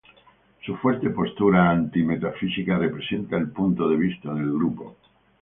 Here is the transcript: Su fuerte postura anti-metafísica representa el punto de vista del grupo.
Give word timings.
Su 0.65 0.75
fuerte 0.77 1.11
postura 1.11 1.69
anti-metafísica 1.69 2.75
representa 2.79 3.37
el 3.37 3.51
punto 3.51 3.87
de 3.87 3.97
vista 3.97 4.33
del 4.33 4.51
grupo. 4.51 4.97